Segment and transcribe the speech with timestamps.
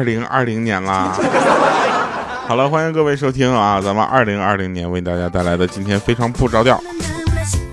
[0.00, 1.12] 哟，二零二零年啦！
[2.48, 6.82] 好了，欢迎各位收听啊，咱们二零二零年为大家带来的今天非常不着调。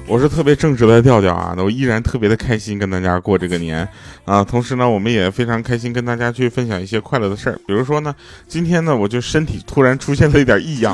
[0.06, 3.88] 我是特别正直的调调啊，那我依然特别的开心跟大家过这个年。
[4.26, 8.14] 啊，同时呢，我们也非常开心跟大家去分享一些快乐的事儿，比如说呢，
[8.46, 10.94] 今天呢，我就身体突然出现了一点异样，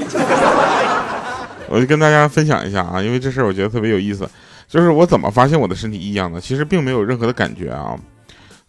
[1.67, 4.29] 我就跟大家分享一下啊，因为这事儿我觉得特别有意思，
[4.67, 7.95] 就是我怎么发现我的身体异样的，其实并没有任何的感觉啊，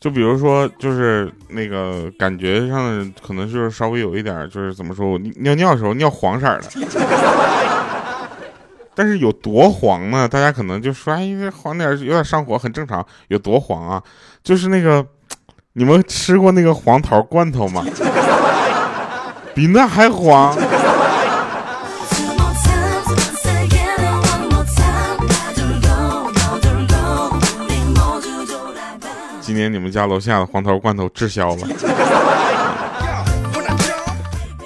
[0.04, 6.64] 就比如说就是那个感觉上可能就是稍微有一点，就是怎么说我尿尿的时候尿黄色的。
[8.94, 10.28] 但是有多黄呢？
[10.28, 14.02] 大家可能就说：“哎，黄点有点上火，很正常。”有多黄啊？
[14.42, 15.02] 就是那个，
[15.72, 17.82] 你们吃过那个黄桃罐头吗？
[19.56, 20.54] 比那还黄。
[29.44, 31.68] 今年你们家楼下的黄桃罐头滞销了。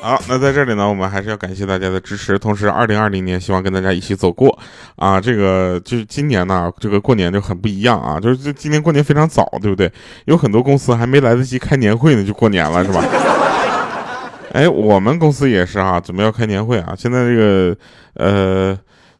[0.00, 2.38] 好，那在这里呢，我们还是要感谢大家的支持。
[2.38, 4.56] 同时，二零二零年希望跟大家一起走过
[4.94, 5.20] 啊。
[5.20, 8.20] 这个就是今年呢，这个过年就很不一样啊。
[8.20, 9.90] 就是今年过年非常早，对不对？
[10.26, 13.04] 有很多公司还没来得及开年会呢，就过年了，是吧？
[14.52, 16.94] 哎，我们公司也是啊，准备要开年会啊。
[16.96, 17.76] 现在这个
[18.14, 18.78] 呃。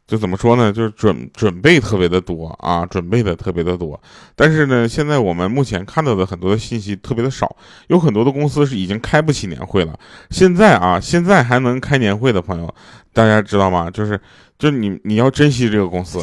[0.09, 0.73] 就怎么说呢？
[0.73, 4.01] 就是准准备特别的多啊，准备的特别的多。
[4.35, 7.55] 但是呢，现在我们目前看到的很多的信息特别的少，
[7.89, 9.93] 有很多的公司是已经开不起年会了。
[10.31, 12.73] 现在啊，现在还能开年会的朋友，
[13.13, 13.87] 大家知道吗？
[13.91, 14.19] 就是，
[14.57, 16.19] 就你你要珍惜这个公司，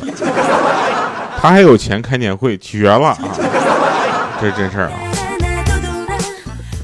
[1.38, 3.18] 他还有钱开年会，绝了啊！
[4.40, 4.98] 这是真事儿啊。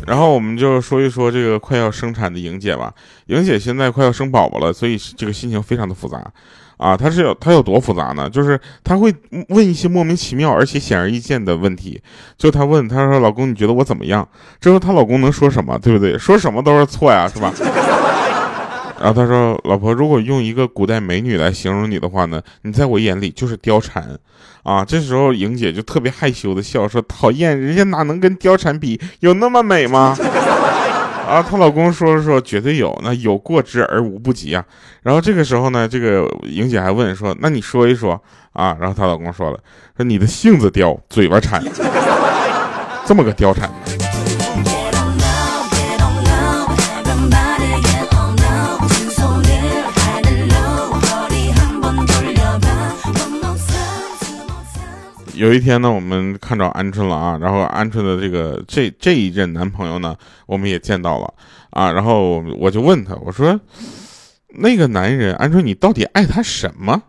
[0.07, 2.95] 然后我们就说一说这个快要生产的莹姐吧。
[3.27, 6.25] 莹姐现在快要生宝宝了，所以这个心情非常的复杂。
[6.83, 8.29] 啊，他是有他有多复杂呢？
[8.29, 9.15] 就是他会
[9.51, 12.03] 问一些莫名其妙而且显而易见的问题。
[12.37, 14.29] 就他问，他说：“老公，你觉得我怎么样？”
[14.61, 15.79] 之后她老公能说什么？
[15.79, 16.19] 对不对？
[16.19, 17.53] 说什么都是错呀，是吧？
[18.99, 24.19] 然后他说：“老婆，如果用一个古代美女来形容你的话呢，你在我眼里就是貂蝉。”
[24.63, 29.01] 啊，这时候莹姐就特别害羞的笑说：“讨厌，人家哪能跟貂蝉比？
[29.21, 30.17] 有那么美吗？”
[31.33, 34.63] 啊，她老公说了说，绝对有，那有过之而无不及啊。
[35.03, 38.23] 然后这个时候呢，这个莹姐还问说，那你说一说
[38.53, 38.77] 啊。
[38.79, 39.59] 然后她老公说了，
[39.97, 41.65] 说你的性子刁，嘴巴馋，
[43.07, 43.71] 这么个刁馋。
[55.43, 60.17] 有一天呢，我们看着鹌鹑了啊，然后鹌鹑的这个这这一任男朋友呢，
[60.47, 61.35] 我们也见到了
[61.71, 63.59] 啊，然后我就问他，我说
[64.51, 67.03] 那个男人鹌鹑，你到底爱他什么？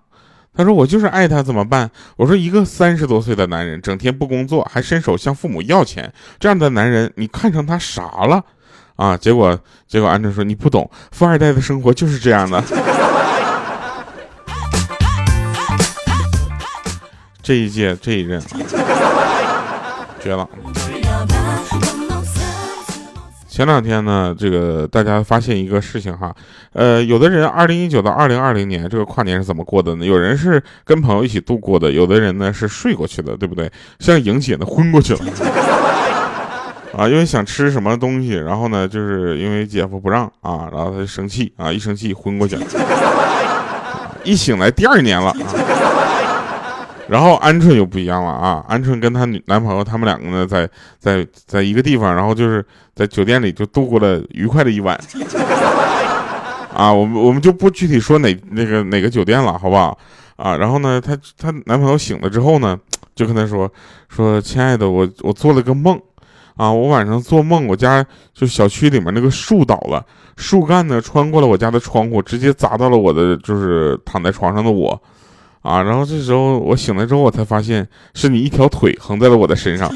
[0.56, 1.92] 他说我就是爱他，怎么办？
[2.18, 8.44] 我说一个三十多岁的男人，整天不工作，还伸手向父母要钱，这样的男人，你看上他啥了？
[8.96, 9.56] 啊，结果
[9.88, 12.60] 结果鹌鹑说你不懂，富二代的生活就是这样的。
[17.44, 18.42] 这一届这一任，
[20.22, 20.48] 绝了！
[23.50, 26.34] 前两天呢，这个大家发现一个事情哈，
[26.72, 30.06] 呃，有的人二零一九到二零二零年这个跨年是怎么过的呢？
[30.06, 33.70] 有人是跟朋友一起度过的，有的人呢是睡过去的，对不对？
[34.00, 35.20] 像莹姐呢，昏过去了，
[36.98, 42.66] 啊，因为想吃什么东西，然后呢，就是因为姐夫不让啊，然后他就生气啊，一生气昏过去了，
[44.24, 45.38] 一醒来第二年了啊。
[47.14, 48.66] 然后鹌鹑就不一样了啊！
[48.68, 52.66] 鹌鹑跟她女男朋友他们两个呢，在在在一个地方，然后就是
[52.96, 55.00] 在酒店里就度过了愉快的一晚。
[56.74, 59.96] 啊，我们我们就不具体说哪那个哪个酒店了，好不好？
[60.38, 62.76] 啊，然后呢，她她男朋友醒了之后呢，
[63.14, 63.72] 就跟她说
[64.10, 65.96] 说，亲爱的，我我做了个梦，
[66.56, 70.04] 啊，我晚上做梦，我家就小区里面那个树倒了，
[70.36, 75.00] 树干呢穿过了我家的窗户，直接砸到了我的就是躺在床上的我。
[75.64, 79.90] 啊，然后这时候我醒来之后，我才发现是你一条腿横在了我的身上。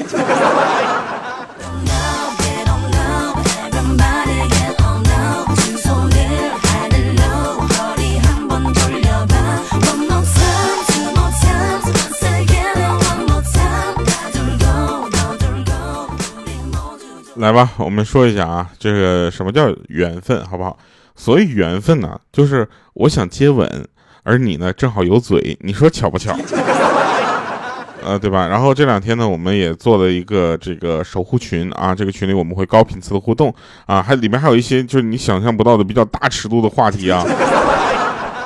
[17.36, 20.78] 来吧，我们说一下啊，这个什么叫缘分，好不好？
[21.16, 23.88] 所谓缘分呢，就是我想接吻。
[24.28, 26.38] 而你呢，正好有嘴，你说巧不巧？
[28.04, 28.46] 呃，对吧？
[28.46, 33.54] 然后这两天呢，我们也做了一个这个守护群啊，这个群里我们会高频次的互动
[33.86, 37.24] 啊，还里面还有一些就是你想象不到的比较大尺度的话题啊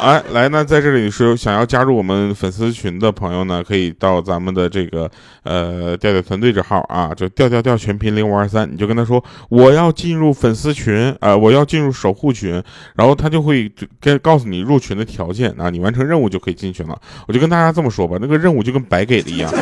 [0.02, 5.08] 哎，来，那在这里是想要加入我们粉丝群的朋友呢，可以到咱们的这个
[5.44, 12.52] 呃调调团队这号啊，就调调调全拼零五二三，你就跟他说我要进入粉丝群啊，我要进入守护群，
[12.96, 16.98] 然后他就会该告诉你入群的条件啊，你完成任务就可以进群了。
[17.28, 19.54] 我就跟大家这么说吧，那个任务就跟白给的一样，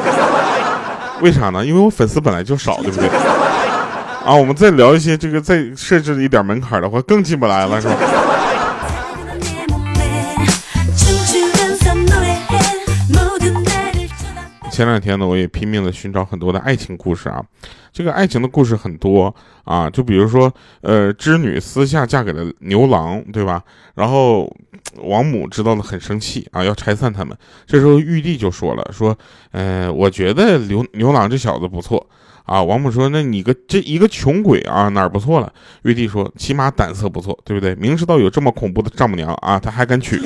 [1.19, 1.65] 为啥呢？
[1.65, 3.09] 因为我粉丝本来就少，对不对？
[4.23, 7.95] 啊，我们再聊一些这个再设置一点门槛的话，更进不来了，是吧？
[14.79, 17.43] 前两天呢，我也拼命的寻找很多的爱情故事啊，
[17.91, 19.35] 这个爱情的故事很多
[19.65, 20.49] 啊，就比如说，
[20.79, 23.61] 呃，织女私下嫁给了牛郎，对吧？
[23.95, 24.49] 然后
[25.03, 27.37] 王母知道了很生气啊，要拆散他们。
[27.65, 29.13] 这时候玉帝就说了，说，
[29.51, 32.07] 呃，我觉得牛牛郎这小子不错
[32.45, 32.63] 啊。
[32.63, 35.51] 王母说，那你个这一个穷鬼啊，哪儿不错了？
[35.83, 37.75] 玉帝说，起码胆色不错，对不对？
[37.75, 40.21] 明知道有这么恐怖的丈母娘啊，他还敢娶。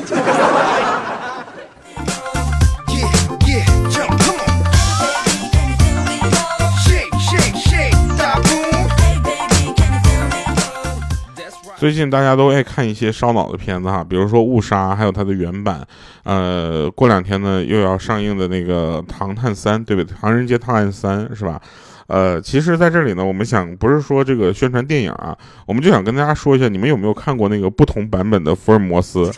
[11.84, 15.86] 最近大家都爱看一些烧脑的片子哈，比如说《误杀》，还有它的原版。
[16.24, 20.16] 呃，过两天呢又要上映的那个《唐探三》，对不对？
[20.18, 21.62] 《唐人街探案三》是吧？
[22.08, 25.38] 呃，其实在这里呢，我们想不是说这个宣传电影啊，
[25.68, 29.30] 我们就想跟大家说一下，你们有没有看过那个不同版本的福尔摩斯？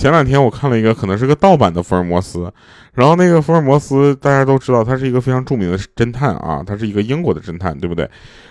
[0.00, 2.50] 前两天我看了一个，可能是个盗版的福尔摩斯。
[2.94, 8.08] 然后那个福尔摩斯大家都知道，他是一个非常著名的侦探啊，他是一个英国的侦探，对不对？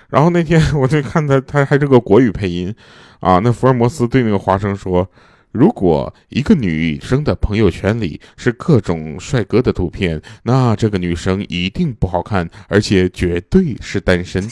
[0.10, 2.72] 然后那天我就看他，他还是个国语配音，
[3.20, 5.10] 啊， 那福尔摩斯对那个华生说
[5.52, 14.48] ：“如果一个女生的朋友圈里是各种帅哥的图片，那这个女生一定不好看，而且绝对是单身。”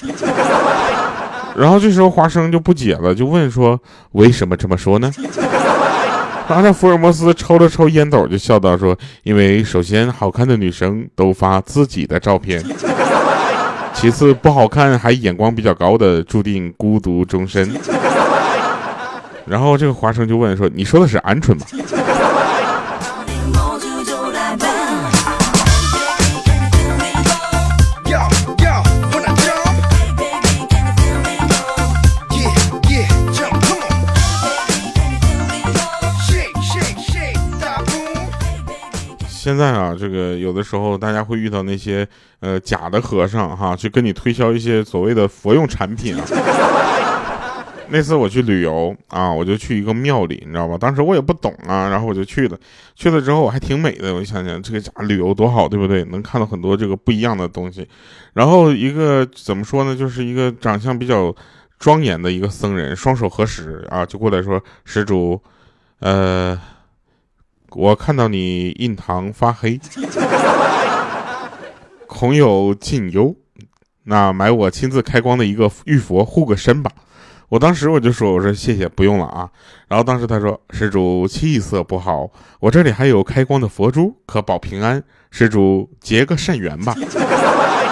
[1.56, 3.80] 然后这时候华生就不解了，就问说
[4.14, 5.12] ：“为什么这么说呢？”
[6.50, 12.64] 然后福尔摩斯抽了抽烟斗，就笑道说：“因为首先好看的女生都发自己的照片。”
[13.94, 17.70] 其次不好看还眼光比较高的，注定孤独终身。
[19.46, 21.66] 然后这个华生就问说：“你说的是鹌鹑吗？”
[39.48, 42.06] 现在啊，这个有的时候大家会遇到那些
[42.42, 46.26] 呃假的和尚哈，去跟你推销一些所谓的佛用产品啊。
[47.88, 50.78] 那次我去旅游啊，我就去一个庙里，你知道吧？
[50.78, 52.58] 当时我也不懂啊，然后我就去了。
[52.94, 56.04] 去了之后我还挺美的，我就想想这个假旅游多好，对不对？
[56.04, 57.88] 能看到很多这个不一样的东西。
[58.34, 61.34] 然后一个怎么说呢，就是一个长相比较
[61.80, 65.42] 庄严的一个僧人，双手合十啊，就过来说：“施主，
[66.00, 66.60] 呃。”
[67.72, 69.80] 我看到你印堂发黑，
[72.08, 73.36] 恐有近忧，
[74.04, 76.92] 那买我亲自开光的一个玉佛护个身吧。
[77.50, 79.50] 我当时我就说，我说谢谢，不用了啊。
[79.88, 82.30] 然后当时他说，施主气色不好，
[82.60, 86.94] 我这里还有开光的佛珠，可保平安，施主结个善缘吧。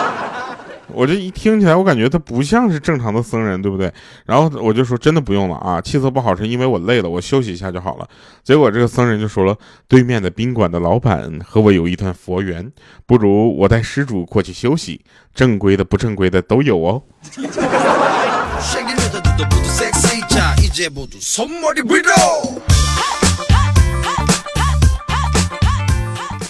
[0.87, 3.91] 我这一听起来，我感觉他不像是正常的僧人，对不对？
[4.25, 8.07] 然后我就说，真的不用了啊，气色不好是因为我累了，我休息一下就好了。
[8.43, 12.71] 结果这个僧人就说了，对面的宾馆的老板和我有一段佛缘，
[13.05, 15.01] 不如我带施主过去休息，
[15.33, 17.01] 正规的不正规的都有哦。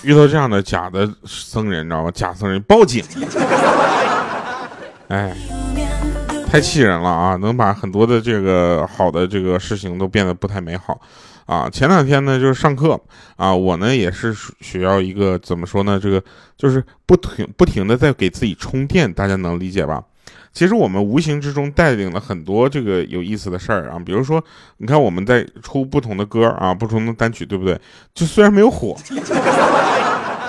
[0.03, 2.11] 遇到这样的假的僧人，你知道吗？
[2.13, 3.03] 假僧人报警。
[5.07, 5.35] 哎，
[6.49, 7.35] 太气人了啊！
[7.35, 10.99] 能把很多的这个好的这个事情都变得不太美好
[11.45, 11.69] 啊！
[11.69, 12.99] 前两天呢，就是上课
[13.35, 15.99] 啊，我呢也是需要一个怎么说呢？
[16.01, 16.23] 这个
[16.57, 20.03] 就是不停不停的在给自己充电，大家能理解吧？
[20.51, 24.43] 其实我们无形之中带领了很多这个有意思的事儿啊，比如说，
[24.77, 27.79] 你看我们在出不同的歌啊，不同的单曲，对不对？
[28.13, 28.95] 就虽然没有火。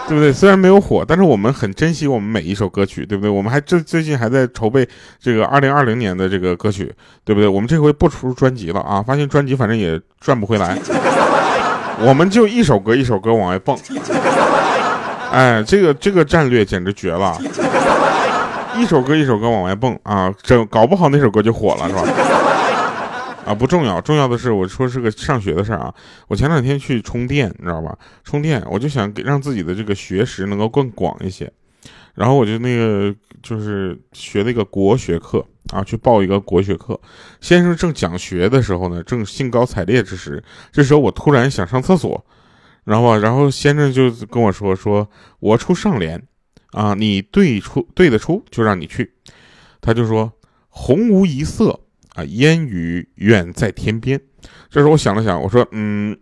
[0.09, 0.33] 对不对？
[0.33, 3.31] 虽然没有火，但是我们很珍惜我们每一首歌曲，对不对？
[3.31, 4.89] 我们还最最近还在筹备
[5.21, 6.95] 这个二零二零年的这个歌曲，
[7.25, 7.49] 对不对？
[7.49, 9.03] 我们这回不出专辑了啊！
[9.03, 10.79] 发现专辑反正也赚不回来，
[12.01, 13.77] 我们就一首歌一首歌往外蹦。
[15.33, 17.37] 哎，这个这个战略简直绝了，
[18.77, 20.33] 一首歌一首歌往外蹦啊！
[20.41, 22.03] 这搞不好那首歌就火了，是吧？
[23.47, 25.95] 啊，不重要，重要的是我说是个上学的事儿啊。
[26.27, 27.97] 我前两天去充电，你知道吧？
[28.25, 31.51] 充电，我就想给让自己的这个学识能够更广一些。
[32.15, 36.99] 然后我就那个就是学那个国学课啊，去报一个国学课。
[37.41, 42.27] 先生正讲学的时候呢，正兴高采烈之时，这时候我突然想上厕所，
[42.83, 46.21] 然后然后先生就跟我说说，我出上联
[46.73, 49.13] 啊，你对出对得出就让你去。
[49.81, 50.33] 他就说
[50.69, 51.79] 红无一色
[52.17, 54.21] 啊，烟雨远在天边。
[54.71, 56.17] 这时候我想了想，我说嗯，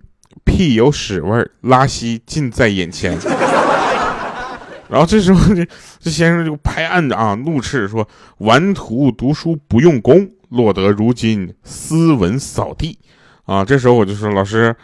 [0.45, 3.17] 屁有屎味儿，拉稀近在眼前。
[4.91, 5.67] 然后这时候这
[5.99, 8.07] 这先生就拍案子啊，怒斥说
[8.39, 12.99] ：“顽徒读书不用功，落得如今斯文扫地。”
[13.47, 14.75] 啊，这时候我就说：“老师，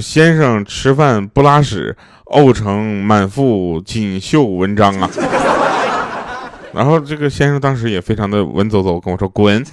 [0.00, 1.96] 先生吃饭不拉屎，
[2.26, 5.10] 呕成满腹锦绣文章啊。
[6.72, 9.64] ”然后这个先生当时也非常的文绉绉跟我说：“滚。”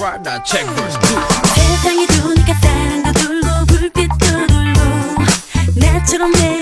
[0.00, 1.00] right now check verse 2
[1.54, 5.24] 세상이 두니까 사랑도 돌고 불빛도 돌고
[5.76, 6.57] 나처럼 내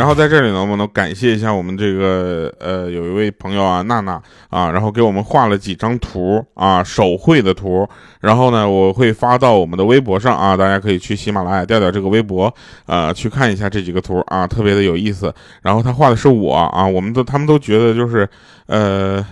[0.00, 4.12] 然后在这里呢，我能感谢一下我们这个呃，有一位朋友啊，娜娜
[4.48, 7.86] 啊，然后给我们画了几张图啊，手绘的图。
[8.18, 12.50] 然后呢，我会发到我们的微博上啊，大家可以去喜马拉雅调调这个微博，
[12.86, 15.30] 呃，去看一下这几个图啊，特别的有意思。
[15.60, 18.26] 然后他画的是我啊，我们都他们都觉得就是，
[18.68, 19.22] 呃，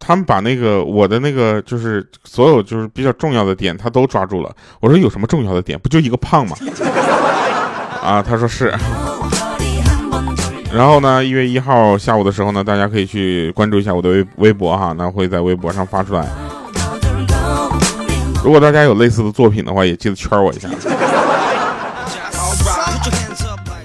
[0.00, 4.52] 他们把那个我的那个就是所有就是比较重要的点，他都抓住了。
[4.80, 5.78] 我说有什么重要的点？
[5.78, 6.56] 不就一个胖吗？
[8.02, 8.74] 啊，他说是。
[10.74, 16.26] 然后呢，一月一号下午的时候呢，大家可以去关注一下我的微微博哈，那会在微博上发出来。
[18.42, 20.68] 如果大家有类似的作品的话，也记得圈我一下。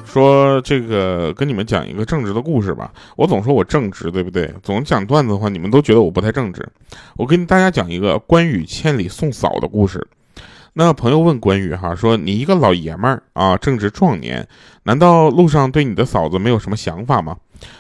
[0.06, 2.91] 说这个跟你们讲一个正直的故事吧。
[3.15, 4.51] 我总说我正直，对不对？
[4.63, 6.67] 总讲段子的话，你们都觉得我不太正直。
[7.17, 10.08] 我跟大家讲一个关羽千里送嫂的故事。
[10.80, 14.48] 那朋友问关羽哈，说你一个老爷们儿啊，正值壮年，
[14.84, 17.36] 难道路上对你的嫂子没有什么想法吗？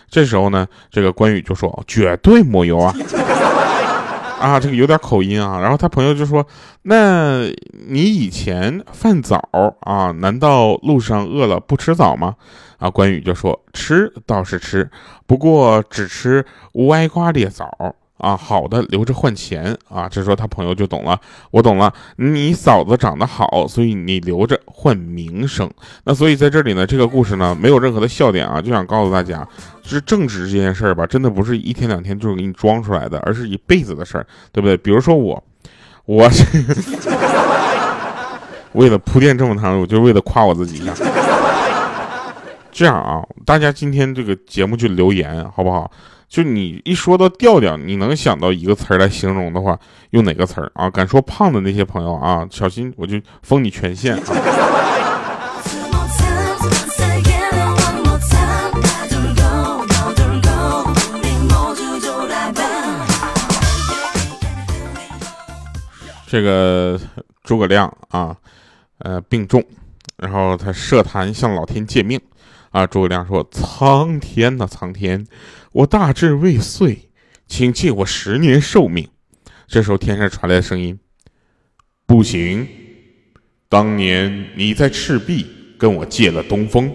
[0.09, 2.95] 这时候呢，这个关羽就说绝对没有啊，
[4.41, 5.59] 啊，这个有点口音啊。
[5.59, 6.43] 然后他朋友就说，
[6.81, 7.43] 那
[7.87, 9.47] 你以前饭早
[9.81, 12.33] 啊，难道路上饿了不吃早吗？
[12.79, 14.89] 啊，关羽就说吃倒是吃，
[15.27, 16.43] 不过只吃
[16.87, 17.69] 歪瓜裂枣。
[18.17, 20.09] 啊，好的，留着换钱啊！
[20.09, 21.19] 这时候他朋友就懂了，
[21.51, 25.69] 我懂了，你嫂子长得好，所以你留着换名声。
[26.03, 29.47] 那所以在这里呢，这个故事呢没有任何的笑点啊，就想告诉大家，
[29.83, 34.75] 是正直这件事儿吧，真的不是一天两天就给你装出来的，而是一辈子的事儿，对不对？
[34.77, 35.41] 比如说我，
[36.05, 36.27] 我
[38.73, 40.93] 为了铺垫这么长，我就为了夸我自己一下。
[42.71, 45.89] 这样啊，大家今天这个节目就留言好不好？
[46.29, 49.79] 就你一说到调调，你能想到一个词儿来形容的话，
[50.11, 50.89] 用哪个词儿啊？
[50.89, 54.23] 敢说胖的那些朋友啊，小心我就封你权限啊！
[66.27, 66.99] 这个
[67.45, 68.35] 诸葛亮啊，
[68.99, 69.63] 呃，病重，
[70.17, 72.19] 然后他设坛向老天借命。
[72.71, 72.85] 啊！
[72.85, 75.25] 诸葛亮说：“苍天呐，苍天，
[75.71, 77.09] 我大志未遂，
[77.47, 79.09] 请借我十年寿命。”
[79.67, 80.99] 这时候，天上传来的声音
[82.05, 82.67] ：“不行，
[83.69, 85.45] 当年你在赤壁
[85.77, 86.93] 跟我借了东风，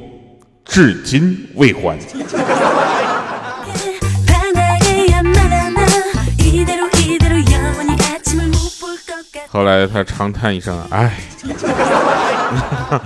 [0.64, 1.98] 至今未还。”
[9.48, 11.18] 后来他长叹一声：“唉。”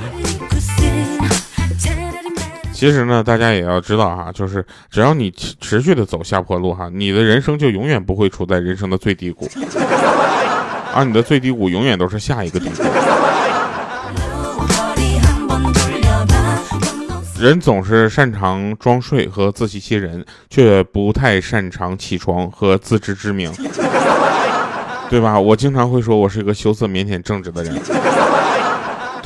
[2.77, 9.49] 其实呢，大家也要知道哈，就是只要你持续的走下坡路哈，你的人生就永远不会处在人生的最低谷，
[10.95, 12.83] 而 你的最低谷永远都是下一个低谷。
[17.41, 23.51] 人总是擅长装睡和自欺欺人，却不太擅长起床和自知之明，
[25.09, 25.41] 对吧？
[25.41, 27.75] 我经常会说我是一个羞涩、腼腆、正直的人。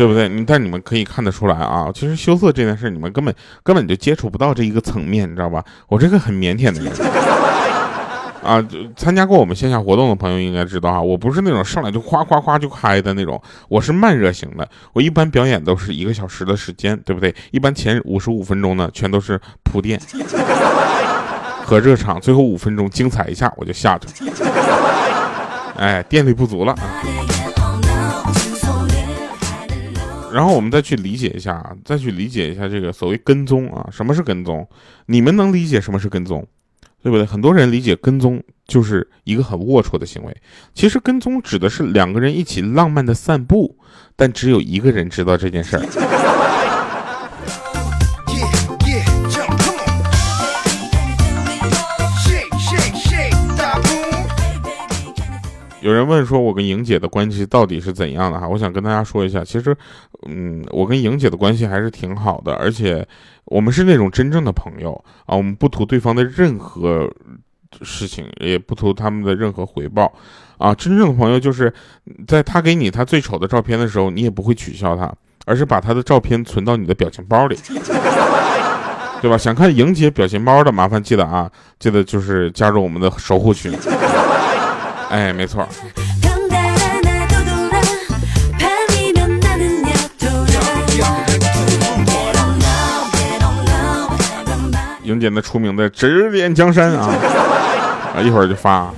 [0.00, 0.30] 对不对？
[0.30, 5.62] 你但你们可以看得出来啊，其实羞涩这件事，你们根本根本就接触不到这一个层面，你知道吧？
[5.88, 6.90] 我这个很腼腆的人
[8.42, 8.66] 啊，
[8.96, 13.38] 参加过我们线下活动的朋友应该知道啊，我不是那种上来就夸夸夸就嗨的那种，
[13.68, 14.66] 我是慢热型的。
[14.94, 17.34] 我一般表演都是一个小时的时间，对不对？
[17.50, 20.00] 一般前五十五分钟呢，全都是铺垫
[21.62, 24.24] 和热场，最后五分钟精彩一下我就下去，
[25.76, 26.78] 哎，电力不足了啊。
[30.32, 34.66] 然后我们再去理解一下，再去理解一下这个所谓跟踪啊，什么是跟踪？
[35.06, 36.46] 你们能理解什么是跟踪，
[37.02, 37.24] 对不对？
[37.24, 40.36] 很多人理解跟踪就是一个很龌龊的行为。
[40.74, 43.76] 其实跟踪指的是两个人一起浪漫的散步，
[44.16, 45.82] 但只有一个人知道这件事儿。
[55.80, 58.46] 有人问说，我跟莹姐的关系到底是怎样的哈？
[58.46, 59.74] 我想跟大家说一下，其实，
[60.28, 63.06] 嗯，我跟莹姐的关系还是挺好的，而且
[63.46, 64.92] 我们是那种真正的朋友
[65.24, 67.10] 啊，我们不图对方的任何
[67.80, 70.12] 事情，也不图他们的任何回报
[70.58, 70.74] 啊。
[70.74, 71.72] 真正的朋友就是
[72.26, 75.10] 在他给你他最丑的照片的时候，你也不会取笑他，
[75.46, 77.56] 而是把他的照片存到你的表情包里，
[79.22, 79.38] 对吧？
[79.38, 83.72] 想看莹姐表情包的，麻烦记得啊，记得就是加入我们的守护群。
[85.10, 85.68] 哎，没错。
[95.02, 97.08] 莹姐那出名的指点江山啊，
[98.14, 98.88] 啊，一会儿就发。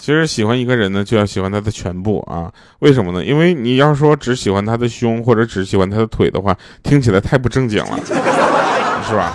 [0.00, 2.50] 其实喜欢一个人呢，就要喜欢他的全部啊。
[2.80, 3.24] 为什么呢？
[3.24, 7.98] 因为你要说只喜欢他的胸，或者只喜欢他的腿的话，听起来太不正经了，
[9.06, 9.32] 是吧？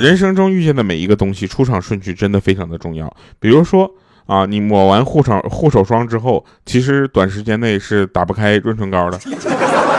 [0.00, 3.14] 人生中遇见的每一个东西，出场顺序真的非常的重要。
[3.38, 3.92] 比如说
[4.24, 9.20] 啊，你抹完护手护手霜之后，其实短时间内是打不开润唇膏的。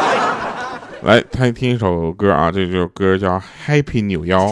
[1.05, 4.47] 来，他听一首歌啊，这首歌叫《Happy 扭腰》。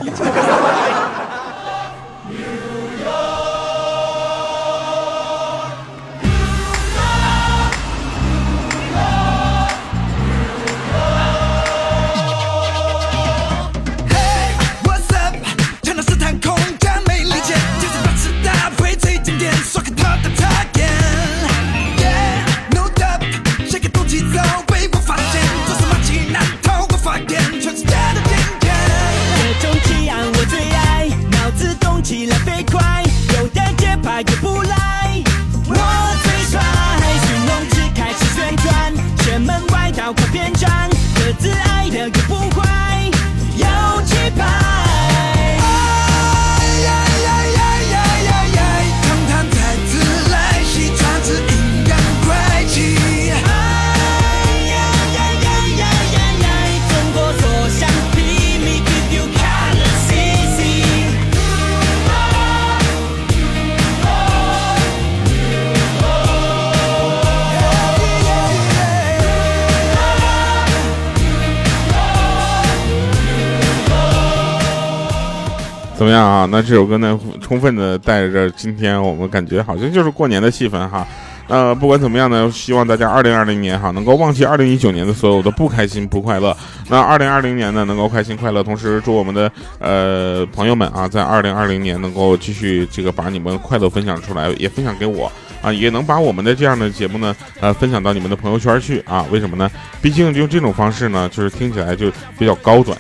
[75.99, 76.47] 怎么样啊？
[76.49, 81.05] 那这首歌呢，充分的带着今天我们感觉好像就是过年的气氛哈。
[81.49, 86.55] 呃，不管怎么样呢，希望大家二零二零年哈能够忘记二零一九年的所有的不开心不快乐。
[86.87, 95.29] 那二零二零年呢能够开心快乐，同时祝我们的呃朋友们啊，在二零二零年能够继续这个把你们快乐分享出来，也分享给我
[95.61, 99.25] 啊，也能把我们的这样的节目呢呃分享到你们的朋友圈去啊。
[99.29, 99.69] 为什么呢？
[100.01, 102.97] 毕竟用这种方式呢，就是听起来就比较高端，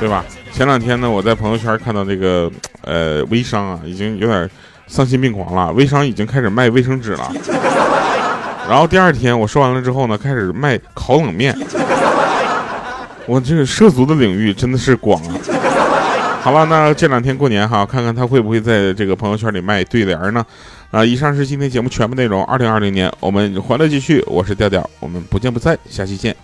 [0.00, 0.24] 对吧？
[0.56, 4.48] 前两天呢，我在朋友圈看到这个，呃，微商啊，已经有点
[4.86, 5.70] 丧心病狂了。
[5.74, 7.30] 微商已经开始卖卫生纸了。
[8.66, 11.54] 然后第二天我说完了之后呢，开始卖烤冷面。
[13.26, 15.34] 我这个涉足的领域真的是广啊。
[16.40, 20.42] 好了，那这两天过年哈，看看他会不会在这个朋友圈里卖对联呢？
[20.90, 22.42] 啊，以上是今天节目全部内容。
[22.46, 26.34] 二零二零年我们欢乐继续，我是调调，我们不见不散，下期见。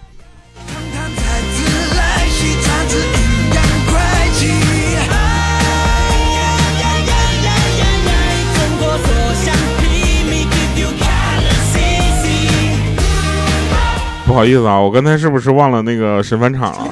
[14.33, 16.89] 不好意思啊，我刚才是不是忘了那个神返场了？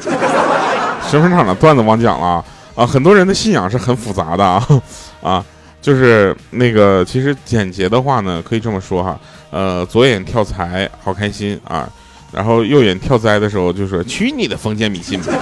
[1.09, 2.87] 神返场的段子忘讲了啊！
[2.87, 4.63] 很多人的信仰是很复杂的啊
[5.25, 5.45] 啊，
[5.81, 9.19] 就是那个其实简洁的话呢，可以这么说哈，
[9.51, 11.89] 呃，左眼跳财好开心啊，
[12.31, 15.33] 然后右眼跳灾的时候就说去你的封建迷信吧。